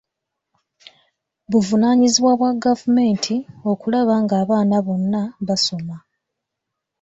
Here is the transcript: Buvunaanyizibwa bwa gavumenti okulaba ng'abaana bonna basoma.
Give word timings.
Buvunaanyizibwa 1.49 2.31
bwa 2.39 2.51
gavumenti 2.65 3.35
okulaba 3.71 4.13
ng'abaana 4.23 4.77
bonna 4.85 5.21
basoma. 5.47 5.97